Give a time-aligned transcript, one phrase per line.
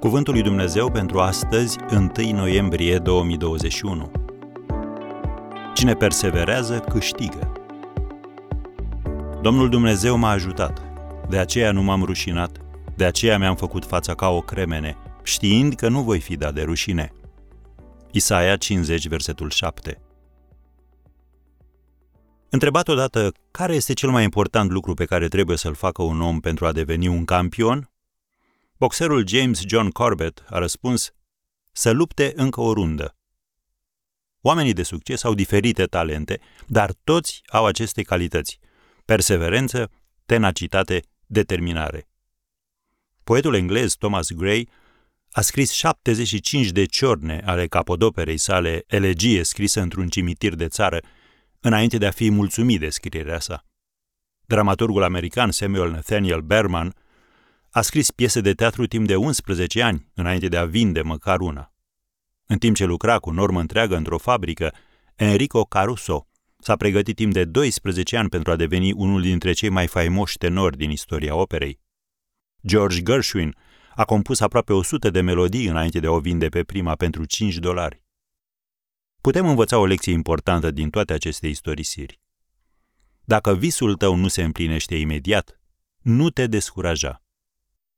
[0.00, 4.10] Cuvântul lui Dumnezeu pentru astăzi, 1 noiembrie 2021.
[5.74, 7.52] Cine perseverează, câștigă.
[9.42, 10.82] Domnul Dumnezeu m-a ajutat,
[11.28, 12.56] de aceea nu m-am rușinat,
[12.96, 16.62] de aceea mi-am făcut fața ca o cremene, știind că nu voi fi dat de
[16.62, 17.12] rușine.
[18.10, 20.00] Isaia 50, versetul 7
[22.48, 26.40] Întrebat odată care este cel mai important lucru pe care trebuie să-l facă un om
[26.40, 27.90] pentru a deveni un campion,
[28.78, 31.10] boxerul James John Corbett a răspuns
[31.72, 33.16] să lupte încă o rundă.
[34.40, 38.58] Oamenii de succes au diferite talente, dar toți au aceste calități:
[39.04, 39.90] perseverență,
[40.26, 42.08] tenacitate, determinare.
[43.24, 44.68] Poetul englez Thomas Gray
[45.30, 51.00] a scris 75 de ciorne ale capodoperei sale Elegie scrisă într-un cimitir de țară,
[51.60, 53.64] înainte de a fi mulțumit de scrierea sa.
[54.46, 56.94] Dramaturgul american Samuel Nathaniel Berman
[57.76, 61.72] a scris piese de teatru timp de 11 ani, înainte de a vinde măcar una.
[62.46, 64.74] În timp ce lucra cu normă întreagă într-o fabrică,
[65.14, 69.86] Enrico Caruso s-a pregătit timp de 12 ani pentru a deveni unul dintre cei mai
[69.86, 71.80] faimoși tenori din istoria operei.
[72.66, 73.56] George Gershwin
[73.94, 77.56] a compus aproape 100 de melodii înainte de a o vinde pe prima pentru 5
[77.56, 78.02] dolari.
[79.20, 82.20] Putem învăța o lecție importantă din toate aceste istorisiri.
[83.24, 85.60] Dacă visul tău nu se împlinește imediat,
[86.02, 87.20] nu te descuraja.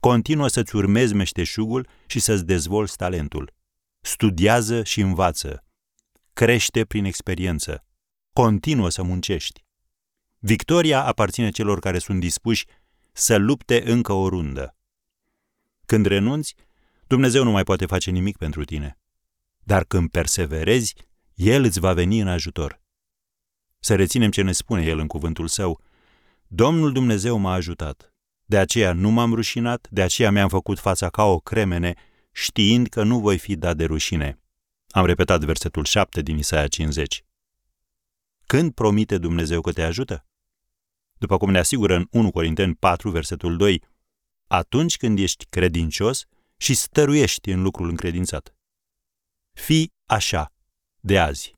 [0.00, 3.54] Continuă să-ți urmezi meșteșugul și să-ți dezvolți talentul.
[4.00, 5.64] Studiază și învață.
[6.32, 7.84] Crește prin experiență.
[8.32, 9.64] Continuă să muncești.
[10.38, 12.64] Victoria aparține celor care sunt dispuși
[13.12, 14.76] să lupte încă o rundă.
[15.86, 16.54] Când renunți,
[17.06, 18.98] Dumnezeu nu mai poate face nimic pentru tine.
[19.58, 20.94] Dar când perseverezi,
[21.34, 22.80] El îți va veni în ajutor.
[23.78, 25.80] Să reținem ce ne spune El în cuvântul Său.
[26.46, 28.12] Domnul Dumnezeu m-a ajutat.
[28.48, 31.94] De aceea nu m-am rușinat, de aceea mi-am făcut fața ca o cremene,
[32.32, 34.40] știind că nu voi fi dat de rușine.
[34.88, 37.24] Am repetat versetul 7 din Isaia 50.
[38.46, 40.26] Când promite Dumnezeu că te ajută?
[41.18, 43.82] După cum ne asigură în 1 Corinteni 4, versetul 2,
[44.46, 46.24] atunci când ești credincios
[46.56, 48.54] și stăruiești în lucrul încredințat.
[49.52, 50.52] Fii așa,
[51.00, 51.57] de azi.